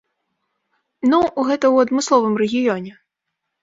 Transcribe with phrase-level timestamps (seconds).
[1.11, 2.91] Ну, гэта ў адмысловым рэгіёне.